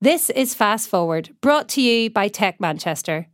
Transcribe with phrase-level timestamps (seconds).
[0.00, 3.28] This is Fast Forward, brought to you by Tech Manchester.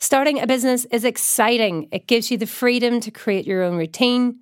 [0.00, 1.86] Starting a business is exciting.
[1.92, 4.40] It gives you the freedom to create your own routine,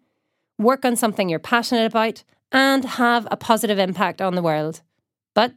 [0.58, 4.80] work on something you're passionate about, and have a positive impact on the world.
[5.34, 5.52] But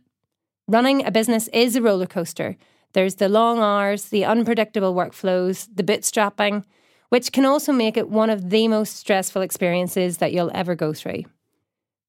[0.67, 2.57] running a business is a roller coaster.
[2.93, 6.65] There's the long hours, the unpredictable workflows, the bootstrapping,
[7.09, 10.91] which can also make it one of the most stressful experiences that you'll ever go
[10.91, 11.23] through.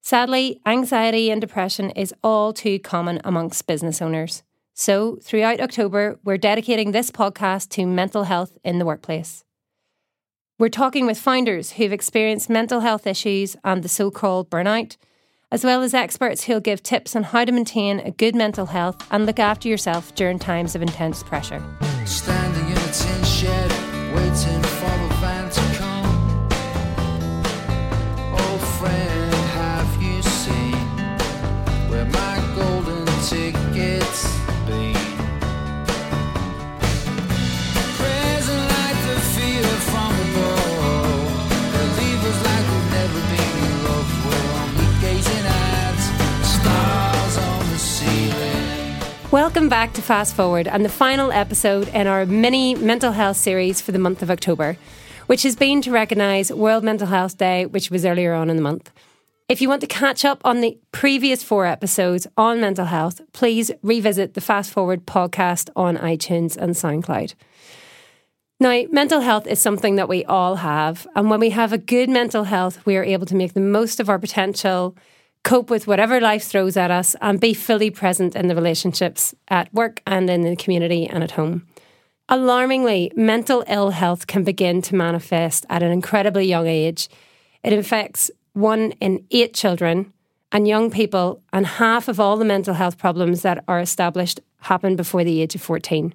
[0.02, 4.42] Sadly, anxiety and depression is all too common amongst business owners.
[4.72, 9.44] So, throughout October, we're dedicating this podcast to mental health in the workplace.
[10.58, 14.96] We're talking with founders who've experienced mental health issues and the so called burnout,
[15.52, 19.06] as well as experts who'll give tips on how to maintain a good mental health
[19.10, 21.62] and look after yourself during times of intense pressure.
[22.06, 23.70] Standing in a tin shed,
[24.14, 24.79] waiting
[49.60, 53.78] Welcome back to Fast Forward and the final episode in our mini mental health series
[53.78, 54.78] for the month of October,
[55.26, 58.62] which has been to recognise World Mental Health Day, which was earlier on in the
[58.62, 58.90] month.
[59.50, 63.70] If you want to catch up on the previous four episodes on mental health, please
[63.82, 67.34] revisit the Fast Forward podcast on iTunes and SoundCloud.
[68.60, 71.06] Now, mental health is something that we all have.
[71.14, 74.00] And when we have a good mental health, we are able to make the most
[74.00, 74.96] of our potential,
[75.42, 79.72] cope with whatever life throws at us, and be fully present in the relationships at
[79.72, 81.66] work and in the community and at home.
[82.28, 87.08] Alarmingly, mental ill health can begin to manifest at an incredibly young age.
[87.64, 90.12] It affects one in eight children
[90.52, 94.96] and young people, and half of all the mental health problems that are established happen
[94.96, 96.12] before the age of 14.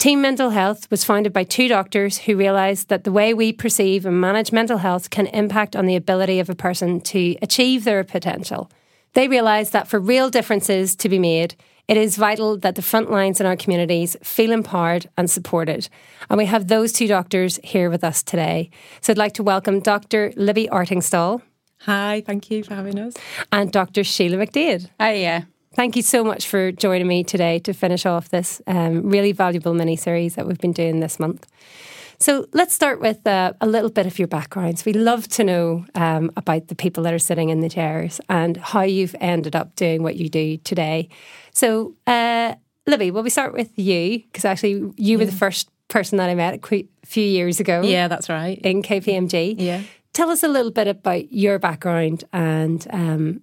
[0.00, 4.06] Team Mental Health was founded by two doctors who realised that the way we perceive
[4.06, 8.02] and manage mental health can impact on the ability of a person to achieve their
[8.02, 8.70] potential.
[9.12, 11.54] They realised that for real differences to be made,
[11.86, 15.90] it is vital that the front lines in our communities feel empowered and supported.
[16.30, 18.70] And we have those two doctors here with us today.
[19.02, 20.32] So I'd like to welcome Dr.
[20.34, 21.42] Libby Artingstall
[21.80, 23.12] Hi, thank you for having us.
[23.52, 24.02] and Dr.
[24.02, 24.88] Sheila McDade.
[24.98, 25.42] Hi, yeah.
[25.74, 29.72] Thank you so much for joining me today to finish off this um, really valuable
[29.72, 31.46] mini series that we've been doing this month.
[32.18, 34.84] So let's start with uh, a little bit of your backgrounds.
[34.84, 38.56] We love to know um, about the people that are sitting in the chairs and
[38.56, 41.08] how you've ended up doing what you do today.
[41.52, 42.56] So, uh,
[42.86, 44.18] Libby, will we start with you?
[44.18, 47.82] Because actually, you were the first person that I met a qu- few years ago
[47.82, 48.58] Yeah, that's right.
[48.58, 49.54] in KPMG.
[49.56, 49.82] Yeah.
[50.12, 53.40] Tell us a little bit about your background and um,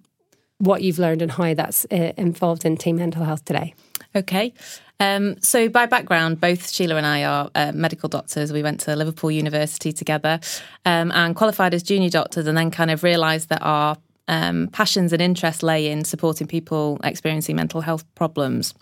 [0.58, 3.74] what you've learned and how that's uh, involved in team mental health today.
[4.14, 4.52] Okay.
[5.00, 8.52] Um, so, by background, both Sheila and I are uh, medical doctors.
[8.52, 10.40] We went to Liverpool University together
[10.84, 13.96] um, and qualified as junior doctors, and then kind of realised that our
[14.26, 18.74] um, passions and interests lay in supporting people experiencing mental health problems.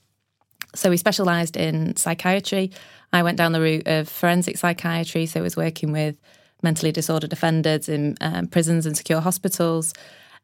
[0.75, 2.71] So, we specialised in psychiatry.
[3.13, 6.19] I went down the route of forensic psychiatry, so I was working with
[6.63, 9.93] mentally disordered offenders in um, prisons and secure hospitals.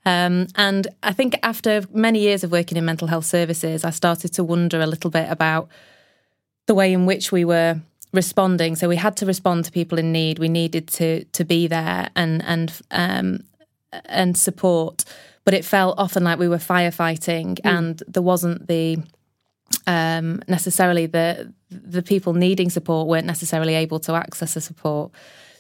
[0.05, 4.33] Um, and I think after many years of working in mental health services, I started
[4.35, 5.69] to wonder a little bit about
[6.67, 7.81] the way in which we were
[8.13, 8.77] responding.
[8.77, 10.39] So we had to respond to people in need.
[10.39, 13.45] We needed to to be there and and um,
[14.07, 15.05] and support,
[15.45, 18.99] but it felt often like we were firefighting, and there wasn't the
[19.87, 25.13] um, necessarily the the people needing support weren't necessarily able to access the support.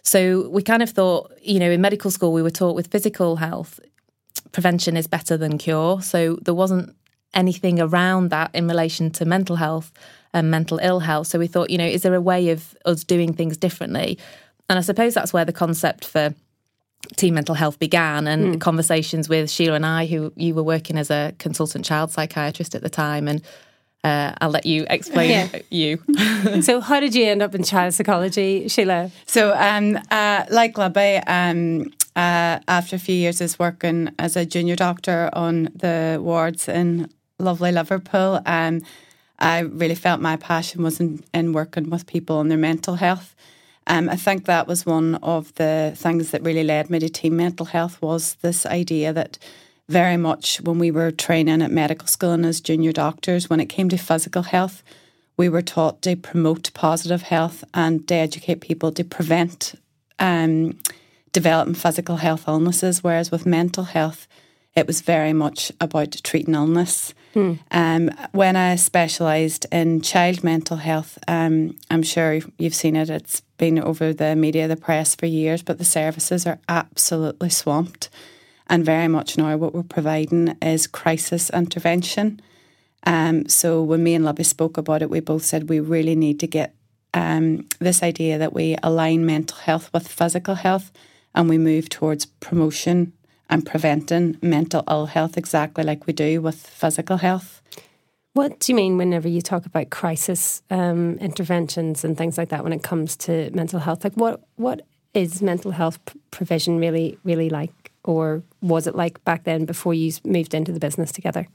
[0.04, 3.36] So we kind of thought, you know, in medical school we were taught with physical
[3.36, 3.78] health,
[4.53, 6.03] prevention is better than cure.
[6.03, 6.94] So there wasn't
[7.34, 9.93] anything around that in relation to mental health
[10.34, 11.26] and mental ill health.
[11.28, 14.19] So we thought, you know, is there a way of us doing things differently?
[14.69, 16.34] And I suppose that's where the concept for
[17.16, 21.10] team mental health began and conversations with Sheila and I, who you were working as
[21.10, 23.26] a consultant child psychiatrist at the time.
[23.28, 23.42] And
[24.04, 25.48] uh, I'll let you explain Yeah.
[25.71, 25.98] you.
[26.62, 29.10] so, how did you end up in child psychology, Sheila?
[29.27, 34.44] So, um, uh, like Libby, um, uh, after a few years as working as a
[34.44, 38.82] junior doctor on the wards in lovely Liverpool, um,
[39.38, 43.34] I really felt my passion was in, in working with people and their mental health.
[43.86, 47.36] Um, I think that was one of the things that really led me to team
[47.36, 49.38] mental health was this idea that
[49.88, 53.66] very much when we were training at medical school and as junior doctors, when it
[53.66, 54.82] came to physical health,
[55.36, 59.74] we were taught to promote positive health and to educate people to prevent
[60.18, 60.78] um,
[61.32, 63.02] developing physical health illnesses.
[63.02, 64.28] Whereas with mental health,
[64.74, 67.14] it was very much about treating illness.
[67.70, 73.40] Um, when I specialised in child mental health, um, I'm sure you've seen it, it's
[73.58, 78.10] been over the media, the press for years, but the services are absolutely swamped.
[78.68, 82.40] And very much now, what we're providing is crisis intervention.
[83.04, 86.40] Um, so when me and Libby spoke about it, we both said we really need
[86.40, 86.74] to get
[87.14, 90.92] um, this idea that we align mental health with physical health
[91.34, 93.12] and we move towards promotion
[93.48, 97.60] and preventing mental ill health exactly like we do with physical health.
[98.34, 102.64] What do you mean whenever you talk about crisis um, interventions and things like that
[102.64, 104.04] when it comes to mental health?
[104.04, 105.98] Like, what what is mental health
[106.30, 110.80] provision really really like, or was it like back then before you moved into the
[110.80, 111.46] business together?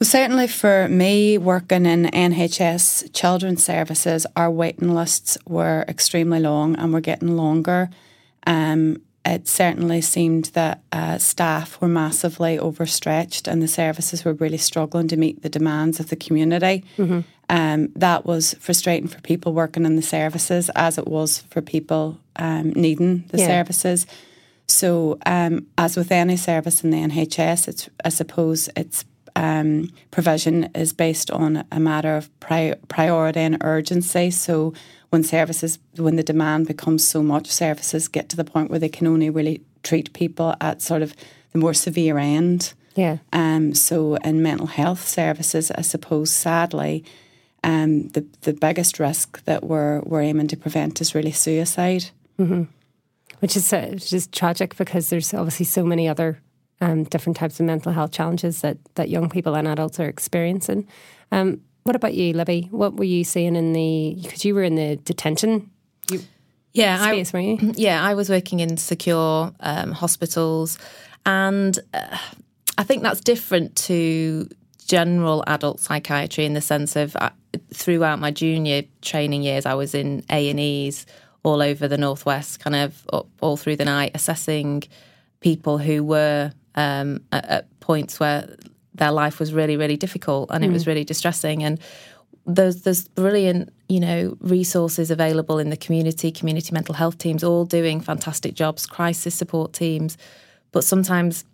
[0.00, 6.76] Well, certainly for me, working in NHS children's services, our waiting lists were extremely long
[6.76, 7.90] and were getting longer.
[8.46, 14.56] Um, it certainly seemed that uh, staff were massively overstretched and the services were really
[14.56, 16.84] struggling to meet the demands of the community.
[17.50, 22.20] Um, that was frustrating for people working in the services as it was for people
[22.36, 23.46] um, needing the Yeah.
[23.48, 24.06] services.
[24.68, 29.04] So, um, as with any service in the NHS, it's I suppose its
[29.38, 34.30] um, provision is based on a matter of pri- priority and urgency.
[34.30, 34.72] So,
[35.10, 38.88] when services, when the demand becomes so much, services get to the point where they
[38.90, 41.14] can only really treat people at sort of
[41.52, 42.74] the more severe end.
[42.94, 43.18] Yeah.
[43.32, 47.04] Um, so in mental health services, I suppose sadly,
[47.62, 52.04] um, the the biggest risk that we're we're aiming to prevent is really suicide.
[52.38, 52.66] Mhm.
[53.40, 56.38] which is uh, which is tragic because there's obviously so many other
[56.80, 60.86] um, different types of mental health challenges that that young people and adults are experiencing.
[61.32, 62.68] Um, what about you, Libby?
[62.70, 64.18] What were you seeing in the?
[64.22, 65.70] Because you were in the detention
[66.72, 67.58] Yeah, I, space, were you?
[67.76, 70.78] Yeah, I was working in secure um, hospitals,
[71.24, 72.18] and uh,
[72.76, 74.48] I think that's different to
[74.86, 77.30] general adult psychiatry in the sense of uh,
[77.72, 81.06] throughout my junior training years, I was in A and E's
[81.42, 84.82] all over the northwest, kind of up, all through the night, assessing
[85.40, 88.48] people who were um, at, at points where
[88.94, 91.62] their life was really, really difficult and it was really distressing.
[91.62, 91.80] And
[92.46, 97.66] there's there's brilliant you know resources available in the community community mental health teams all
[97.66, 100.16] doing fantastic jobs crisis support teams.
[100.72, 101.44] But sometimes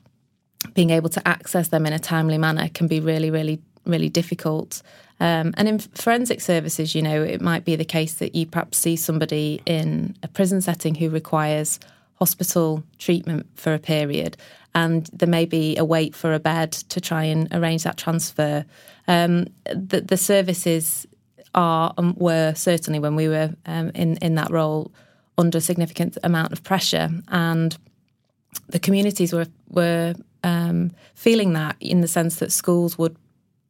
[0.75, 4.83] being able to access them in a timely manner can be really really really difficult.
[5.21, 8.79] Um, and in forensic services you know it might be the case that you perhaps
[8.79, 11.81] see somebody in a prison setting who requires
[12.17, 14.37] hospital treatment for a period
[14.75, 18.65] and there may be a wait for a bed to try and arrange that transfer.
[19.07, 21.07] Um, the, the services
[21.55, 24.91] are were certainly when we were um, in in that role
[25.39, 27.77] under a significant amount of pressure, and
[28.69, 33.17] the communities were were um, feeling that in the sense that schools would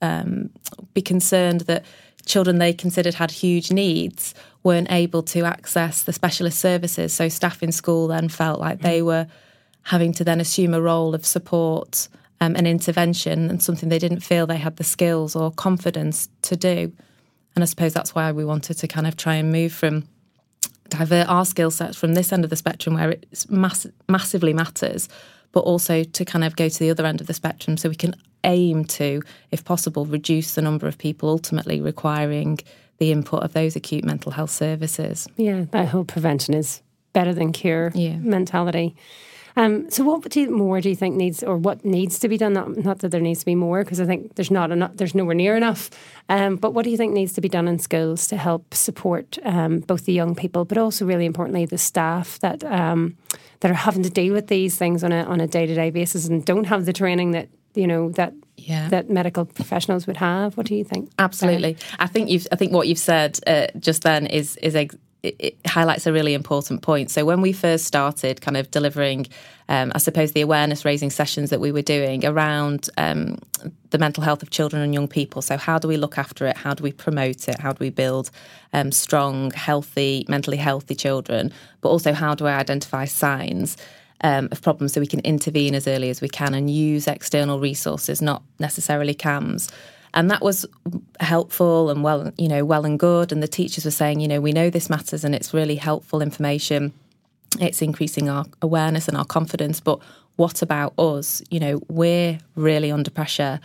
[0.03, 0.51] um,
[0.93, 1.85] be concerned that
[2.27, 7.13] children they considered had huge needs weren't able to access the specialist services.
[7.13, 9.27] So staff in school then felt like they were
[9.83, 12.09] having to then assume a role of support
[12.41, 16.57] um, and intervention and something they didn't feel they had the skills or confidence to
[16.57, 16.93] do.
[17.55, 20.09] And I suppose that's why we wanted to kind of try and move from
[20.89, 25.09] divert our skill sets from this end of the spectrum where it mass- massively matters,
[25.53, 27.95] but also to kind of go to the other end of the spectrum so we
[27.95, 28.15] can
[28.45, 32.59] aim to, if possible, reduce the number of people ultimately requiring
[32.99, 35.27] the input of those acute mental health services.
[35.37, 36.81] Yeah, that whole prevention is
[37.13, 38.17] better than cure Yeah.
[38.17, 38.95] mentality.
[39.57, 42.37] Um, so, what do you, more do you think needs, or what needs to be
[42.37, 42.55] done?
[42.55, 44.93] Not, not that there needs to be more, because I think there's not enough.
[44.97, 45.91] There's nowhere near enough.
[46.29, 49.39] Um, but what do you think needs to be done in schools to help support
[49.45, 53.17] um, both the young people, but also really importantly the staff that um,
[53.61, 55.91] that are having to deal with these things on a on a day to day
[55.91, 58.89] basis and don't have the training that you know that Yeah.
[58.91, 60.57] that medical professionals would have?
[60.57, 61.11] What do you think?
[61.19, 61.77] Absolutely.
[61.99, 62.47] I think you've.
[62.53, 66.13] I think what you've said uh, just then is is ex- it, it highlights a
[66.13, 67.11] really important point.
[67.11, 69.27] So when we first started, kind of delivering,
[69.71, 73.39] um, I suppose the awareness raising sessions that we were doing around um,
[73.91, 75.41] the mental health of children and young people.
[75.43, 76.57] So how do we look after it?
[76.59, 77.59] How do we promote it?
[77.59, 78.31] How do we build
[78.75, 81.51] um, strong, healthy, mentally healthy children?
[81.81, 83.77] But also how do I identify signs?
[84.21, 87.61] Um, of problems so we can intervene as early as we can and use external
[87.61, 89.71] resources, not necessarily CAMHS.
[90.15, 90.65] And that was
[91.21, 93.33] helpful and well, you know, well and good.
[93.33, 96.23] And the teachers were saying, you know, we know this matters and it's really helpful
[96.23, 96.93] information.
[97.61, 99.81] It's increasing our awareness and our confidence.
[99.81, 99.99] But
[100.37, 101.43] what about us?
[101.51, 103.61] You know, we're really under pressure.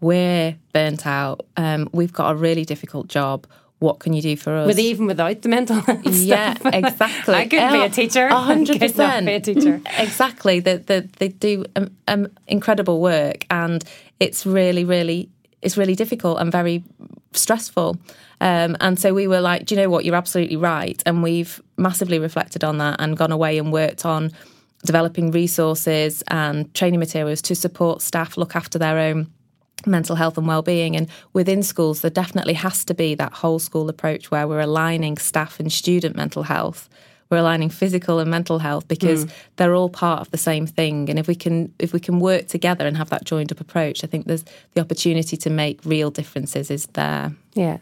[0.00, 1.44] We're burnt out.
[1.56, 3.46] Um, we've got a really difficult job.
[3.78, 4.66] What can you do for us?
[4.66, 6.74] With even without the mental health yeah, stuff.
[6.74, 7.34] exactly.
[7.34, 8.26] I could be a teacher.
[8.26, 9.80] A hundred I could not be a teacher.
[9.98, 10.60] Exactly.
[10.60, 13.84] They, they, they do um, um, incredible work, and
[14.20, 15.28] it's really, really,
[15.62, 16.82] it's really difficult and very
[17.32, 17.96] stressful.
[18.40, 20.04] Um, and so we were like, do you know what?
[20.04, 21.00] You're absolutely right.
[21.06, 24.32] And we've massively reflected on that and gone away and worked on
[24.84, 29.30] developing resources and training materials to support staff look after their own
[29.86, 30.96] mental health and well-being.
[30.96, 35.18] And within schools there definitely has to be that whole school approach where we're aligning
[35.18, 36.88] staff and student mental health.
[37.30, 41.10] We're aligning physical and mental health because they're all part of the same thing.
[41.10, 44.02] And if we can if we can work together and have that joined up approach
[44.02, 47.32] i think there's the opportunity to make real differences is there.
[47.54, 47.78] Yeah.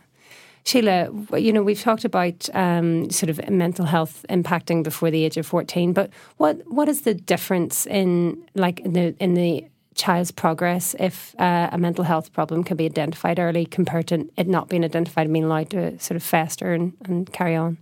[0.67, 5.37] Sheila, you know, we've talked about um, sort of mental health impacting before the age
[5.37, 9.65] of 14, but what, what is the difference in like in the, in the
[9.97, 14.47] child's progress if uh, a mental health problem can be identified early compared to it
[14.47, 17.79] not being identified and being allowed to sort of fester and, and carry on?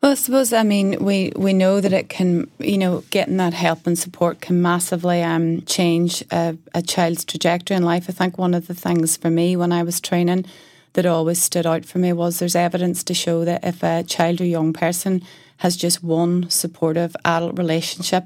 [0.00, 3.54] Well, I suppose I mean we we know that it can you know getting that
[3.54, 8.06] help and support can massively um, change a, a child's trajectory in life.
[8.08, 10.46] I think one of the things for me when I was training
[10.94, 14.40] that always stood out for me was there's evidence to show that if a child
[14.40, 15.22] or young person
[15.58, 18.24] has just one supportive adult relationship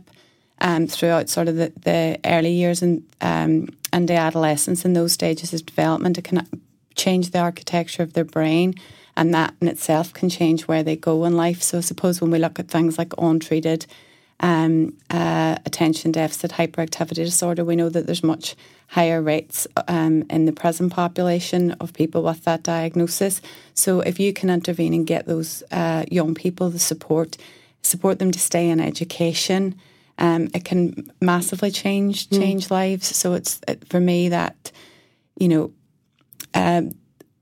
[0.61, 5.13] um, throughout sort of the, the early years and um, and the adolescence in those
[5.13, 6.47] stages of development, it can
[6.95, 8.75] change the architecture of their brain,
[9.17, 11.63] and that in itself can change where they go in life.
[11.63, 13.87] So I suppose when we look at things like untreated
[14.41, 18.57] um, uh, attention deficit hyperactivity disorder, we know that there's much
[18.89, 23.41] higher rates um, in the present population of people with that diagnosis.
[23.75, 27.37] So if you can intervene and get those uh, young people the support,
[27.83, 29.75] support them to stay in education,
[30.19, 33.15] um, it can massively change change lives.
[33.15, 34.73] So it's it, for me that
[35.39, 35.73] you know
[36.55, 36.93] um,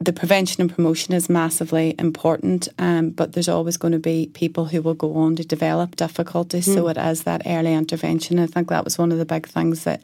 [0.00, 4.66] the prevention and promotion is massively important, um, but there's always going to be people
[4.66, 6.66] who will go on to develop difficulties.
[6.72, 8.38] So it is that early intervention.
[8.38, 10.02] I think that was one of the big things that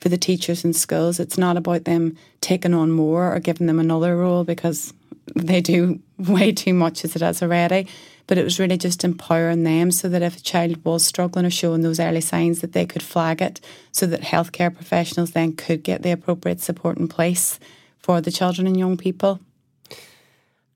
[0.00, 3.78] for the teachers in schools, it's not about them taking on more or giving them
[3.80, 4.92] another role because
[5.34, 7.86] they do way too much as it is already.
[8.26, 11.50] But it was really just empowering them so that if a child was struggling or
[11.50, 13.58] showing those early signs that they could flag it
[13.90, 17.58] so that healthcare professionals then could get the appropriate support in place
[17.98, 19.40] for the children and young people.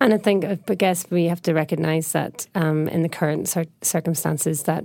[0.03, 3.67] And I think, I guess we have to recognise that um, in the current cir-
[3.83, 4.85] circumstances, that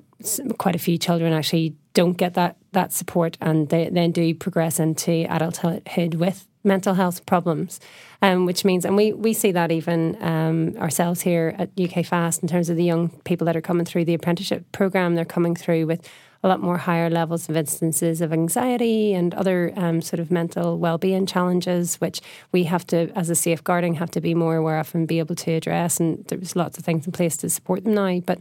[0.59, 4.79] quite a few children actually don't get that that support, and they then do progress
[4.79, 7.79] into adulthood with mental health problems,
[8.21, 12.43] um, which means, and we we see that even um, ourselves here at UK Fast
[12.43, 15.55] in terms of the young people that are coming through the apprenticeship program, they're coming
[15.55, 16.07] through with
[16.43, 20.77] a lot more higher levels of instances of anxiety and other um, sort of mental
[20.77, 22.21] well-being challenges, which
[22.51, 25.35] we have to, as a safeguarding, have to be more aware of and be able
[25.35, 25.99] to address.
[25.99, 28.19] And there's lots of things in place to support them now.
[28.19, 28.39] But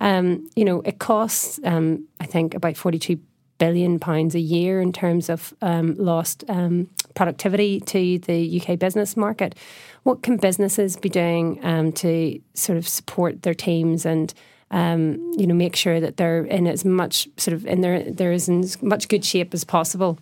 [0.00, 3.18] um, you know, it costs, um, I think, about forty-two
[3.58, 9.16] billion pounds a year in terms of um, lost um, productivity to the UK business
[9.16, 9.54] market.
[10.02, 14.32] What can businesses be doing um, to sort of support their teams and
[14.70, 18.32] um, you know make sure that they're in as much sort of in their there
[18.32, 20.18] is in as much good shape as possible?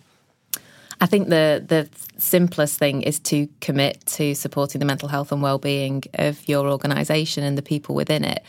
[1.01, 5.41] I think the the simplest thing is to commit to supporting the mental health and
[5.41, 8.43] well-being of your organisation and the people within it.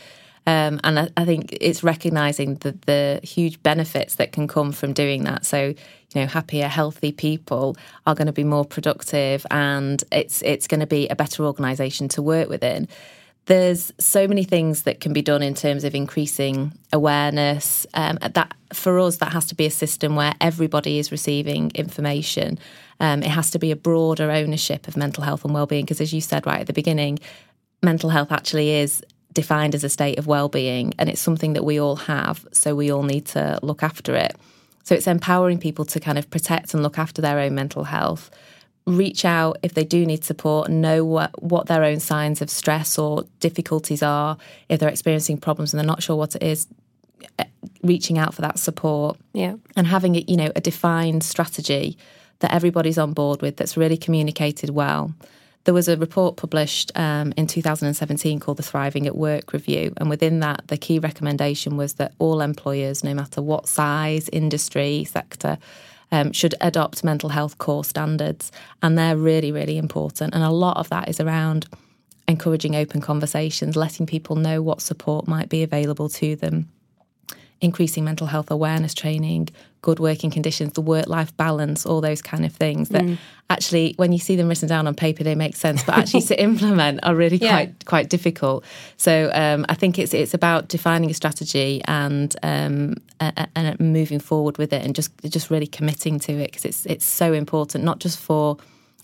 [0.47, 4.93] Um, and I, I think it's recognising the, the huge benefits that can come from
[4.93, 5.45] doing that.
[5.45, 5.73] So,
[6.15, 7.75] you know, happier, healthy people
[8.07, 12.07] are going to be more productive, and it's it's going to be a better organisation
[12.09, 12.87] to work within.
[13.47, 17.85] There's so many things that can be done in terms of increasing awareness.
[17.93, 22.57] Um, that for us, that has to be a system where everybody is receiving information.
[22.99, 26.13] Um, it has to be a broader ownership of mental health and well-being, because as
[26.13, 27.19] you said right at the beginning,
[27.83, 29.03] mental health actually is
[29.33, 32.89] defined as a state of well-being and it's something that we all have so we
[32.89, 34.33] all need to look after it
[34.85, 38.29] so it's empowering people to kind of protect and look after their own mental health
[38.87, 42.51] reach out if they do need support and know what, what their own signs of
[42.51, 44.37] stress or difficulties are
[44.69, 46.67] if they're experiencing problems and they're not sure what it is
[47.39, 47.45] eh,
[47.81, 49.55] reaching out for that support Yeah.
[49.75, 51.97] and having it you know a defined strategy
[52.39, 55.13] that everybody's on board with that's really communicated well
[55.65, 59.93] there was a report published um, in 2017 called the Thriving at Work Review.
[59.97, 65.03] And within that, the key recommendation was that all employers, no matter what size, industry,
[65.05, 65.57] sector,
[66.11, 68.51] um, should adopt mental health core standards.
[68.83, 70.35] And they're really, really important.
[70.35, 71.67] And a lot of that is around
[72.27, 76.69] encouraging open conversations, letting people know what support might be available to them.
[77.61, 79.49] Increasing mental health awareness training,
[79.81, 83.05] good working conditions, the work life balance, all those kind of things that
[83.49, 86.41] actually, when you see them written down on paper, they make sense, but actually to
[86.41, 87.51] implement are really Yeah.
[87.51, 88.63] quite quite difficult.
[88.97, 93.79] So um, I think it's it's about defining a strategy and um, a- a- and
[93.79, 97.33] moving forward with it, and just just really committing to it because it's it's so
[97.33, 98.57] important, not just for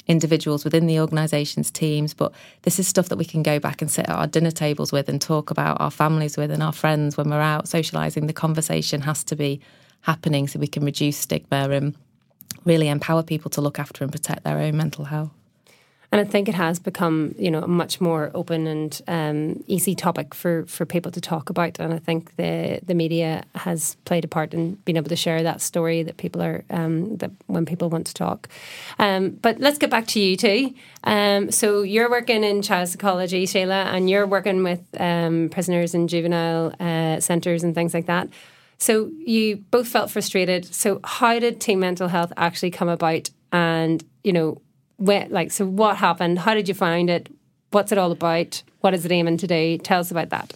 [0.07, 3.89] individuals within the organisation's teams, but this is stuff that we can go back and
[3.89, 7.17] sit at our dinner tables with and talk about our families with and our friends
[7.17, 8.27] when we're out socialising.
[8.27, 9.59] The conversation has to be
[10.01, 11.95] happening so we can reduce stigma and
[12.65, 15.31] really empower people to look after and protect their own mental health.
[16.11, 19.95] And I think it has become, you know, a much more open and um, easy
[19.95, 21.79] topic for, for people to talk about.
[21.79, 25.41] And I think the the media has played a part in being able to share
[25.43, 28.49] that story that people are um, that when people want to talk.
[28.99, 30.73] Um, but let's get back to you too.
[31.05, 36.09] Um, so you're working in child psychology, Sheila, and you're working with um, prisoners and
[36.09, 38.27] juvenile uh, centres and things like that.
[38.79, 40.65] So you both felt frustrated.
[40.73, 43.29] So how did team mental health actually come about?
[43.53, 44.61] And you know,
[45.01, 46.39] where, like, so what happened?
[46.39, 47.27] How did you find it?
[47.71, 48.61] What's it all about?
[48.81, 49.77] What is it aiming to do?
[49.79, 50.53] Tell us about that.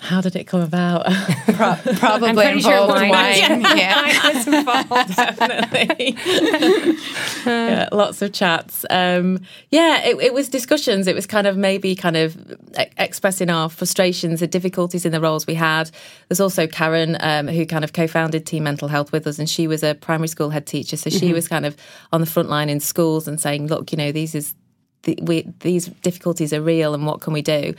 [0.00, 1.04] How did it come about?
[1.46, 3.10] Pro- probably pretty sure involved wine.
[3.10, 3.60] wine.
[3.78, 3.94] Yeah.
[4.22, 5.16] I was involved.
[5.16, 6.16] Definitely.
[7.46, 8.84] yeah, lots of chats.
[8.90, 9.40] Um,
[9.70, 11.06] yeah, it, it was discussions.
[11.06, 12.36] It was kind of maybe kind of
[12.78, 15.90] e- expressing our frustrations, the difficulties in the roles we had.
[16.28, 19.66] There's also Karen, um, who kind of co-founded Team Mental Health with us, and she
[19.66, 20.96] was a primary school head teacher.
[20.96, 21.76] So she was kind of
[22.12, 24.54] on the front line in schools and saying, "Look, you know, these is
[25.02, 27.74] the, we, these difficulties are real, and what can we do?"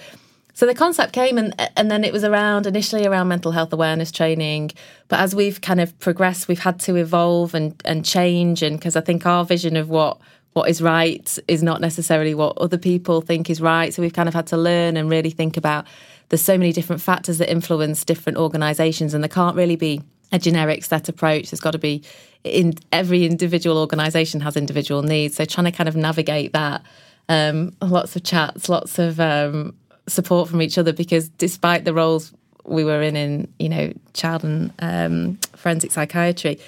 [0.60, 4.12] So the concept came, and and then it was around initially around mental health awareness
[4.12, 4.72] training.
[5.08, 8.98] But as we've kind of progressed, we've had to evolve and and change, and because
[8.98, 10.18] I think our vision of what
[10.52, 13.94] what is right is not necessarily what other people think is right.
[13.94, 15.86] So we've kind of had to learn and really think about.
[16.28, 20.02] There's so many different factors that influence different organisations, and there can't really be
[20.34, 21.52] a generic set approach.
[21.52, 22.04] There's got to be
[22.44, 25.38] in every individual organisation has individual needs.
[25.38, 26.84] So trying to kind of navigate that.
[27.30, 29.76] Um, lots of chats, lots of um,
[30.10, 32.34] support from each other because despite the roles
[32.66, 36.60] we were in in you know child and um, forensic psychiatry,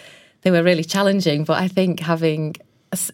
[0.42, 1.44] they were really challenging.
[1.44, 2.56] But I think having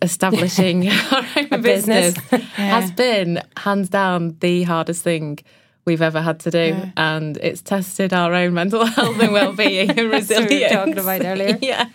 [0.02, 2.18] establishing our own business.
[2.18, 5.40] business, has been hands down the hardest thing
[5.88, 9.98] we've ever had to do, and it's tested our own mental health and well-being and
[9.98, 10.72] what we were resilience.
[10.74, 11.58] talking about earlier.
[11.62, 11.90] yeah,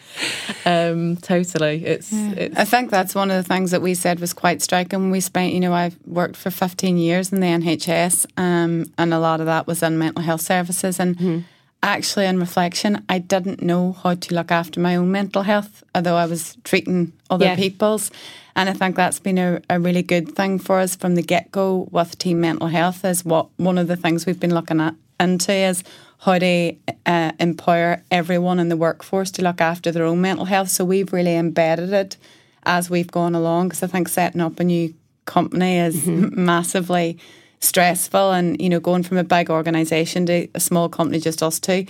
[0.66, 1.84] um, totally.
[1.84, 5.10] It's it's I think that's one of the things that we said was quite striking.
[5.12, 9.20] We spent, you know, I've worked for 15 years in the NHS, um, and a
[9.20, 10.98] lot of that was in mental health services.
[10.98, 11.44] And
[11.82, 16.16] actually, in reflection, I didn't know how to look after my own mental health, although
[16.16, 17.56] I was treating other Yeah.
[17.56, 18.10] people's.
[18.54, 21.50] And I think that's been a, a really good thing for us from the get
[21.50, 23.04] go with team mental health.
[23.04, 25.82] Is what one of the things we've been looking at into is
[26.18, 30.68] how to uh, empower everyone in the workforce to look after their own mental health.
[30.68, 32.16] So we've really embedded it
[32.64, 37.18] as we've gone along because I think setting up a new company is massively
[37.60, 41.60] stressful and you know going from a big organization to a small company just us
[41.60, 41.86] two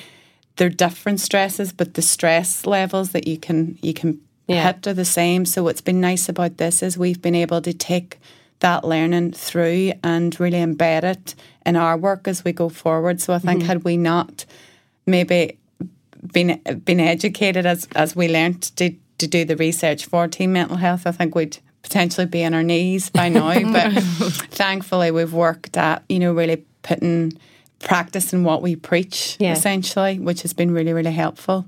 [0.57, 4.73] they're different stresses but the stress levels that you can you can Yeah.
[4.73, 7.73] hit are the same so what's been nice about this is we've been able to
[7.73, 8.19] take
[8.61, 13.33] that learning through and really embed it in our work as we go forward so
[13.33, 13.69] I think mm-hmm.
[13.69, 14.45] had we not
[15.07, 15.59] maybe
[16.33, 20.77] been been educated as as we learnt to to do the research for team mental
[20.77, 23.55] health, I think we'd potentially be on our knees by now.
[23.73, 23.93] but
[24.51, 27.33] thankfully, we've worked at you know really putting
[27.81, 29.53] practicing what we preach Yeah.
[29.53, 31.67] essentially, which has been really really helpful.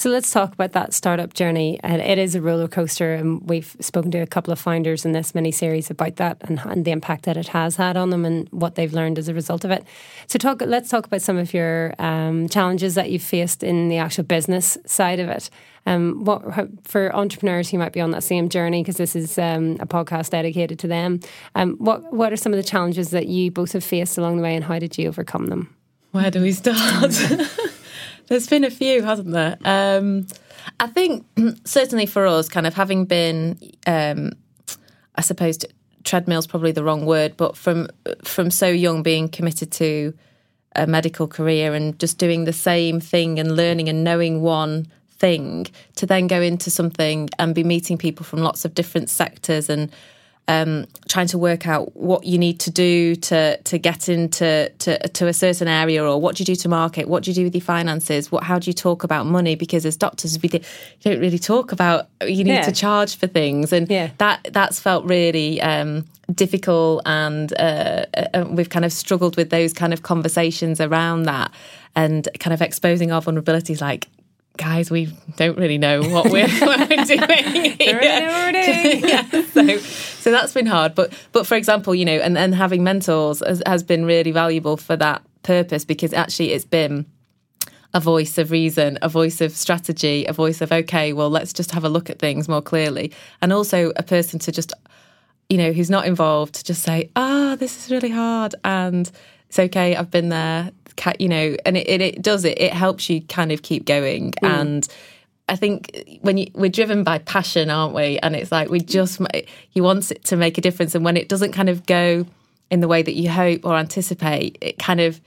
[0.00, 1.78] So let's talk about that startup journey.
[1.82, 5.12] And it is a roller coaster, and we've spoken to a couple of founders in
[5.12, 8.24] this mini series about that and, and the impact that it has had on them
[8.24, 9.84] and what they've learned as a result of it.
[10.26, 10.62] So talk.
[10.62, 14.78] Let's talk about some of your um, challenges that you've faced in the actual business
[14.86, 15.50] side of it.
[15.84, 16.44] Um, what
[16.88, 20.30] for entrepreneurs who might be on that same journey, because this is um, a podcast
[20.30, 21.20] dedicated to them.
[21.54, 24.42] Um, what what are some of the challenges that you both have faced along the
[24.42, 25.76] way, and how did you overcome them?
[26.12, 27.12] Where do we start?
[28.30, 29.58] There's been a few, hasn't there?
[29.64, 30.28] Um,
[30.78, 31.26] I think
[31.64, 34.34] certainly for us, kind of having been, um,
[35.16, 35.58] I suppose,
[36.04, 37.88] treadmill's probably the wrong word, but from
[38.22, 40.14] from so young, being committed to
[40.76, 45.66] a medical career and just doing the same thing and learning and knowing one thing
[45.96, 49.90] to then go into something and be meeting people from lots of different sectors and
[50.48, 54.98] um, trying to work out what you need to do to to get into to,
[55.08, 57.44] to a certain area, or what do you do to market, what do you do
[57.44, 59.54] with your finances, what how do you talk about money?
[59.54, 62.62] Because as doctors, we don't really talk about you need Yeah.
[62.62, 64.10] to charge for things, and Yeah.
[64.18, 69.72] that that's felt really um, difficult, and uh, uh, we've kind of struggled with those
[69.72, 71.52] kind of conversations around that,
[71.94, 74.08] and kind of exposing our vulnerabilities, like.
[74.56, 76.58] Guys, we don't really know what we're, doing.
[77.06, 79.04] Don't really know what we're doing.
[79.08, 79.22] yeah,
[79.54, 79.62] so
[80.20, 80.94] so that's been hard.
[80.94, 84.76] But but for example, you know, and, and having mentors has, has been really valuable
[84.76, 87.06] for that purpose because actually it's been
[87.92, 91.72] a voice of reason, a voice of strategy, a voice of okay, well, let's just
[91.72, 94.72] have a look at things more clearly, and also a person to just
[95.48, 99.10] you know who's not involved to just say, ah, this is really hard, and
[99.48, 99.96] it's okay.
[99.96, 100.70] I've been there,
[101.18, 102.60] you know, and it, it, it does it.
[102.60, 104.86] It helps you kind of keep going and.
[105.50, 108.18] I think when you, we're driven by passion, aren't we?
[108.20, 109.28] And it's like we just ma-
[109.72, 112.24] you want it to make a difference, and when it doesn't kind of go
[112.70, 115.20] in the way that you hope or anticipate, it kind of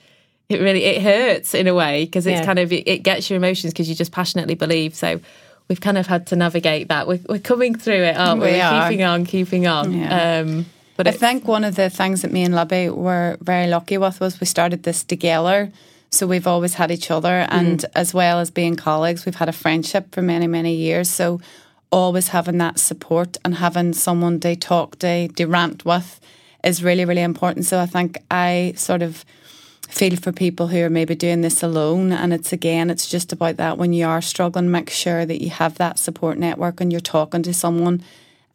[0.49, 2.45] it really it hurts in a way because it's Yeah.
[2.45, 4.95] kind of it, it gets your emotions because you just passionately believe.
[4.95, 5.19] So
[5.67, 7.07] we've kind of had to navigate that.
[7.07, 8.47] We're, we're coming through it, aren't we?
[8.47, 9.93] We We're keeping on, keeping on.
[9.93, 10.39] Yeah.
[10.39, 13.97] Um, but I think one of the things that me and Libby were very lucky
[13.97, 15.71] with was we started this together.
[16.13, 19.53] So we've always had each other, and as well as being colleagues, we've had a
[19.53, 21.09] friendship for many, many years.
[21.09, 21.41] So
[21.91, 26.19] always having that support and having someone to talk to, to rant with
[26.63, 27.65] is really, really important.
[27.65, 29.25] So I think I sort of
[29.89, 32.11] feel for people who are maybe doing this alone.
[32.11, 35.49] And it's again, it's just about that when you are struggling, make sure that you
[35.51, 38.03] have that support network and you're talking to someone.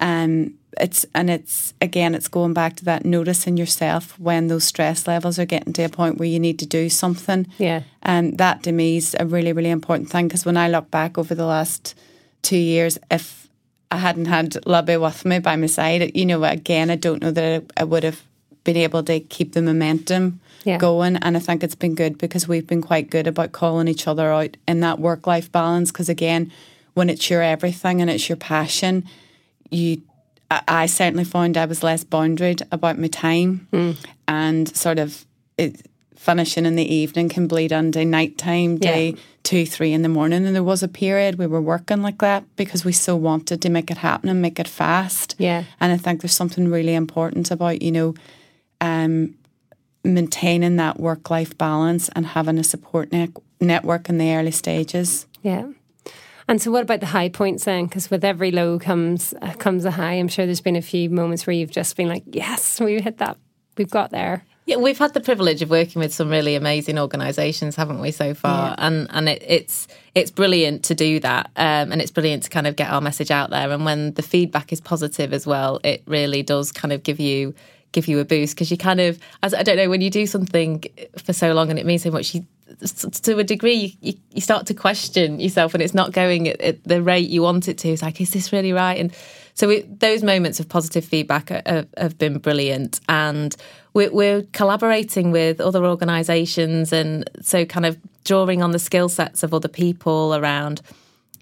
[0.01, 5.07] Um, it's and it's again, it's going back to that noticing yourself when those stress
[5.07, 7.47] levels are getting to a point where you need to do something.
[7.59, 7.83] Yeah.
[8.03, 11.17] And that to me is a really, really important thing because when I look back
[11.19, 11.95] over the last
[12.43, 13.49] two years, if
[13.91, 17.31] I hadn't had Libby with me by my side, you know, again, I don't know
[17.31, 18.21] that I, I would have
[18.65, 20.77] been able to keep the momentum Yeah.
[20.77, 21.17] going.
[21.17, 24.31] And I think it's been good because we've been quite good about calling each other
[24.31, 25.91] out in that work life balance.
[25.91, 26.53] Because again,
[26.93, 29.05] when it's your everything and it's your passion,
[29.71, 30.03] you.
[30.51, 33.67] I I certainly found I was less boundaried about my time
[34.27, 35.25] and sort of
[35.57, 39.17] it, finishing in the evening can bleed into nighttime, day Yeah.
[39.45, 40.45] two, three in the morning.
[40.47, 43.69] And there was a period we were working like that because we so wanted to
[43.71, 45.35] make it happen and make it fast.
[45.39, 45.65] Yeah.
[45.81, 48.15] And I think there's something really important about, you know,
[48.81, 49.35] um,
[50.05, 53.31] maintaining that work life balance and having a support net-
[53.61, 55.27] network in the early stages.
[55.43, 55.67] Yeah.
[56.49, 57.85] And so, what about the high points then?
[57.85, 60.15] Because with every low comes uh, comes a high.
[60.15, 63.19] I'm sure there's been a few moments where you've just been like, "Yes, we hit
[63.19, 63.37] that.
[63.77, 67.75] We've got there." Yeah, we've had the privilege of working with some really amazing organisations,
[67.75, 68.75] haven't we, so far?
[68.77, 72.67] And and it, it's it's brilliant to do that, um, and it's brilliant to kind
[72.67, 73.71] of get our message out there.
[73.71, 77.55] And when the feedback is positive as well, it really does kind of give you
[77.93, 80.27] give you a boost because you kind of, as I don't know, when you do
[80.27, 80.85] something
[81.17, 82.47] for so long and it means so much, you
[83.23, 86.85] to a degree you, you, start to question yourself when it's not going at, at
[86.85, 87.89] the rate you want it to.
[87.89, 88.99] It's like, is this really right?
[88.99, 89.15] And
[89.55, 93.57] so those moments of positive feedback have, been brilliant, and
[93.93, 99.43] we're, we're collaborating with other organisations, and so kind of drawing on the skill sets
[99.43, 100.81] of other people around,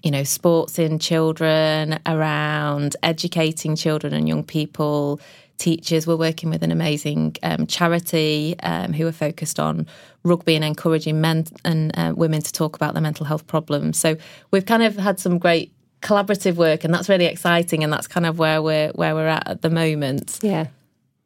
[0.01, 5.19] you know, sports in children, around educating children and young people.
[5.57, 9.87] Teachers, we're working with an amazing um, charity um, who are focused on
[10.23, 13.97] rugby and encouraging men and uh, women to talk about their mental health problems.
[13.97, 14.17] So
[14.51, 17.83] we've kind of had some great collaborative work, and that's really exciting.
[17.83, 20.39] And that's kind of where we're where we're at at the moment.
[20.41, 20.67] Yeah.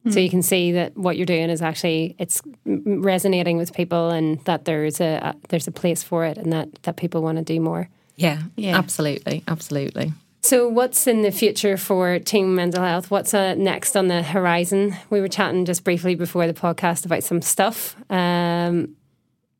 [0.09, 4.43] So you can see that what you're doing is actually it's resonating with people, and
[4.45, 7.43] that there's a, a there's a place for it, and that that people want to
[7.43, 7.89] do more.
[8.15, 8.77] Yeah, Yeah.
[8.77, 10.13] absolutely, absolutely.
[10.43, 13.11] So, what's in the future for Team Mental Health?
[13.11, 14.95] What's uh, next on the horizon?
[15.11, 17.95] We were chatting just briefly before the podcast about some stuff.
[18.09, 18.95] Um,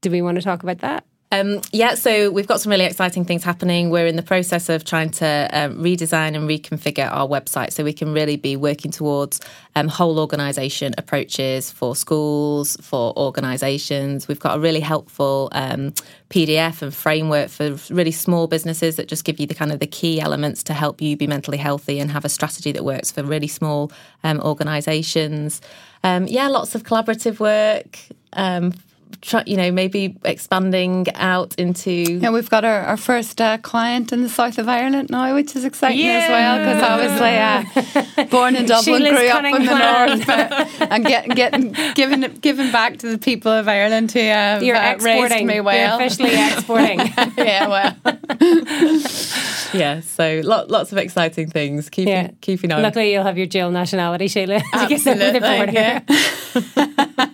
[0.02, 1.06] do we want to talk about that?
[1.34, 3.90] Um, yeah, so we've got some really exciting things happening.
[3.90, 7.94] We're in the process of trying to um, redesign and reconfigure our website so we
[7.94, 9.40] can really be working towards
[9.78, 14.28] um, whole organisation approaches for schools, for organisations.
[14.28, 15.94] We've got a really helpful um,
[16.30, 19.88] PDF and framework for really small businesses that just give you the kind of the
[19.88, 23.24] key elements to help you be mentally healthy and have a strategy that works for
[23.24, 23.90] really small
[24.26, 25.62] um, organisations.
[26.04, 28.00] Um, yeah, lots of collaborative work.
[28.34, 28.74] Um,
[29.22, 31.92] try, you know, maybe expanding out into.
[31.92, 35.56] Yeah, we've got our, our first uh, client in the south of Ireland now, which
[35.56, 39.78] is exciting as well because obviously uh, born in Dublin, grew up in the
[40.18, 44.20] north, but, and getting getting giving it- giving back to the people of Ireland who
[44.20, 45.48] have You're uh, raised exporting.
[45.48, 45.98] me well.
[46.00, 47.00] You're officially exporting.
[47.38, 47.96] yeah, well,
[49.74, 51.90] yeah, so lot, lots of exciting things.
[51.90, 52.32] Keeping Yeah.
[52.42, 52.82] keeping on.
[52.82, 54.60] Luckily, you'll have your dual nationality, Sheila.
[54.60, 56.70] to get over the Absolutely,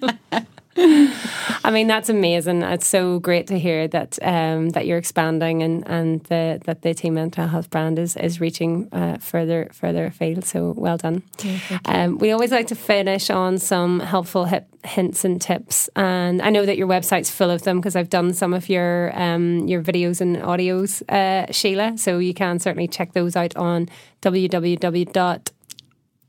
[0.02, 0.14] border.
[0.80, 2.62] I mean, that's amazing.
[2.62, 6.94] It's so great to hear that um, that you're expanding and and the, that the
[6.94, 10.46] Team Mental Health brand is is reaching uh, further further afield.
[10.46, 11.24] So well done.
[11.86, 16.52] um, we always like to finish on some helpful hip hints and tips, and I
[16.52, 19.82] know that your website's full of them because I've done some of your um, your
[19.82, 21.98] videos and audios, uh, Sheila.
[21.98, 23.90] So you can certainly check those out on
[24.22, 25.52] www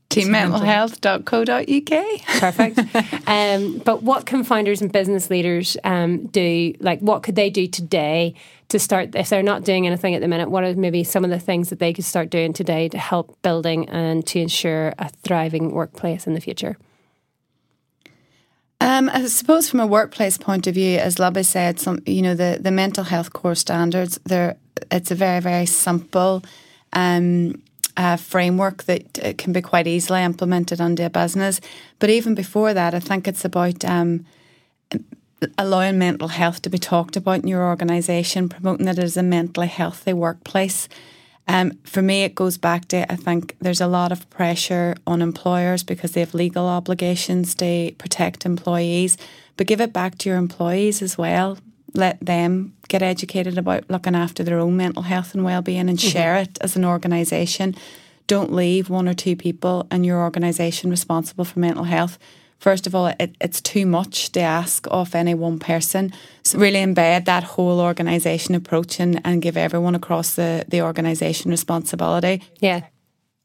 [0.09, 2.39] teammentalhealth.co.uk.
[2.39, 2.79] Perfect.
[3.27, 6.73] um, but what can founders and business leaders um, do?
[6.79, 8.33] Like, what could they do today
[8.69, 9.15] to start?
[9.15, 11.69] If they're not doing anything at the minute, what are maybe some of the things
[11.69, 16.25] that they could start doing today to help building and to ensure a thriving workplace
[16.25, 16.77] in the future?
[18.81, 22.33] Um, I suppose from a workplace point of view, as Libby said, some you know
[22.33, 24.19] the, the mental health core standards.
[24.23, 24.55] They're
[24.89, 26.43] it's a very very simple
[26.93, 27.61] um,
[27.99, 31.59] uh, framework that uh, can be quite easily implemented under a business.
[31.99, 34.25] But even before that, I think it's about um,
[35.57, 39.67] allowing mental health to be talked about in your organisation, promoting it as a mentally
[39.67, 40.87] healthy workplace.
[41.45, 45.21] Um, for me, it goes back to I think there's a lot of pressure on
[45.21, 49.17] employers because they have legal obligations to protect employees,
[49.57, 51.57] but give it back to your employees as well.
[51.93, 56.07] Let them get educated about looking after their own mental health and well-being, and mm-hmm.
[56.07, 57.75] share it as an organisation.
[58.27, 62.19] Don't leave one or two people in your organisation responsible for mental health.
[62.59, 66.11] First of all, it, it's too much to ask of any one person.
[66.43, 71.51] So really embed that whole organisation approach and, and give everyone across the, the organisation
[71.51, 72.43] responsibility.
[72.59, 72.81] Yeah.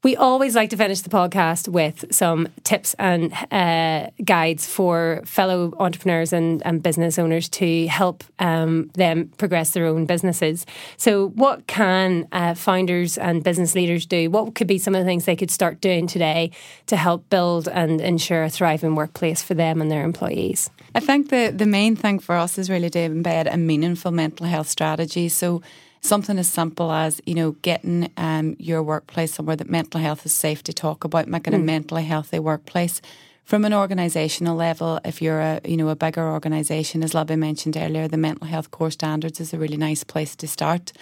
[0.05, 5.73] We always like to finish the podcast with some tips and uh, guides for fellow
[5.79, 10.67] entrepreneurs and, and business owners to help um, them progress their own businesses.
[10.97, 14.29] So, what can uh, founders and business leaders do?
[14.29, 16.51] What could be some of the things they could start doing today
[16.85, 20.69] to help build and ensure a thriving workplace for them and their employees?
[20.93, 24.45] I think the, the main thing for us is really to embed a meaningful mental
[24.45, 25.29] health strategy.
[25.29, 25.63] So
[26.05, 30.33] something as simple as you know getting um, your workplace somewhere that mental health is
[30.33, 33.01] safe to talk about, making a mentally healthy workplace.
[33.43, 37.77] From an organisational level, if you're a you know a bigger organisation, as Libby mentioned
[37.77, 40.93] earlier, the mental health core standards is a really nice place to start,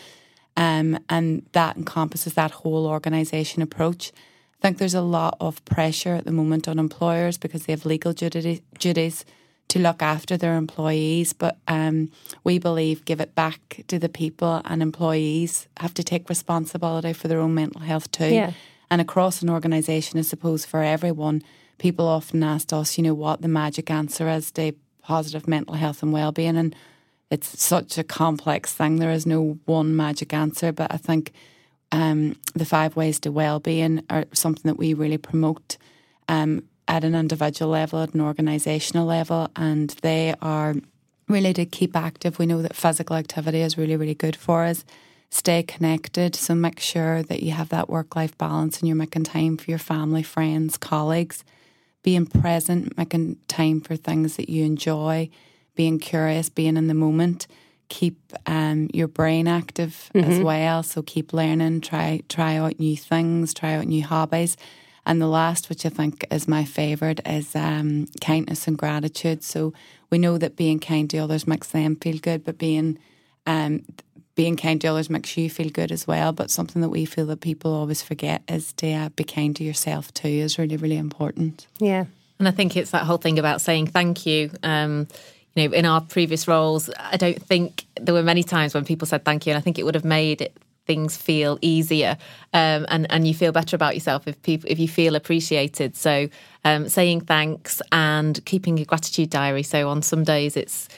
[0.57, 4.11] um, and that encompasses that whole organisation approach.
[4.59, 7.85] I think there's a lot of pressure at the moment on employers because they have
[7.85, 9.25] legal duty, duties
[9.73, 12.11] to look after their employees, but um,
[12.43, 17.27] we believe give it back to the people and employees have to take responsibility for
[17.27, 18.27] their own mental health too.
[18.27, 18.51] Yeah.
[18.91, 21.41] And across an organisation, I suppose for everyone,
[21.79, 26.03] people often ask us, you know, what the magic answer is to positive mental health
[26.03, 26.75] and well-being, and
[27.31, 28.97] it's such a complex thing.
[28.97, 31.31] There is no one magic answer, but I think
[31.91, 35.77] um, the five ways to well-being are something that we really promote.
[36.29, 40.75] Um, at an individual level, at an organisational level, and they are
[41.27, 42.37] really to keep active.
[42.37, 44.85] We know that physical activity is really, really good for us.
[45.31, 49.23] Stay connected, so make sure that you have that work life balance and you're making
[49.23, 51.43] time for your family, friends, colleagues.
[52.03, 55.29] Being present, making time for things that you enjoy,
[55.73, 57.47] being curious, being in the moment.
[57.89, 60.83] Keep um, your brain active as well.
[60.83, 64.57] So keep learning, try try out new things, try out new hobbies.
[65.05, 69.43] And the last, which I think is my favourite, is um, kindness and gratitude.
[69.43, 69.73] So
[70.09, 72.97] we know that being kind to others makes them feel good, but being
[73.45, 73.83] um,
[74.35, 76.31] being kind to others makes you feel good as well.
[76.31, 79.63] But something that we feel that people always forget is to uh, be kind to
[79.63, 81.67] yourself too is really, really important.
[81.79, 82.05] Yeah.
[82.39, 84.49] And I think it's that whole thing about saying thank you.
[84.63, 85.07] Um,
[85.55, 89.05] you know, in our previous roles, I don't think there were many times when people
[89.05, 92.17] said thank you, and I think it would have made it, things feel easier,
[92.53, 95.95] um, and and you feel better about yourself if people if you feel appreciated.
[95.95, 96.29] So,
[96.65, 99.63] um, saying thanks and keeping a gratitude diary.
[99.63, 100.89] So on some days it's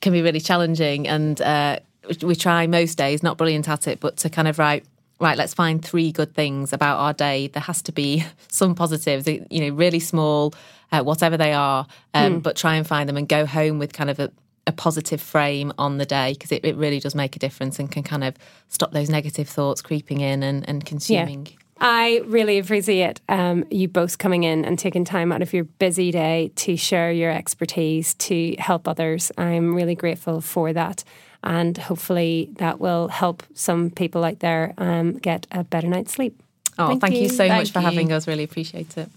[0.00, 1.78] can be really challenging, and uh,
[2.22, 4.84] we- try most days, not brilliant at it, but to kind of write
[5.22, 7.46] right, let's find three good things about our day.
[7.46, 10.52] There has to be some positives, you know, really small,
[10.90, 14.10] uh, whatever they are, um, but try and find them and go home with kind
[14.10, 14.32] of a,
[14.66, 17.90] a positive frame on the day because it, it really does make a difference and
[17.90, 18.36] can kind of
[18.68, 21.48] stop those negative thoughts creeping in and, and consuming.
[21.84, 26.12] I really appreciate um, you both coming in and taking time out of your busy
[26.12, 29.32] day to share your expertise to help others.
[29.36, 31.02] I'm really grateful for that.
[31.42, 36.40] And hopefully that will help some people out there um, get a better night's sleep.
[36.78, 37.22] Oh, Thank thank, you.
[37.22, 37.28] you.
[37.28, 37.84] so Thank much for you.
[37.84, 38.28] having us.
[38.28, 39.10] Really appreciate it.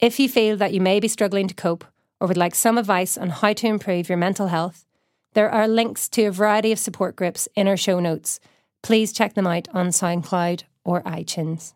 [0.00, 1.84] If you feel that you may be struggling to cope
[2.20, 4.84] or would like some advice on how to improve your mental health,
[5.32, 8.40] there are links to a variety of support groups in our show notes.
[8.82, 11.74] Please check them out on SoundCloud or iTunes.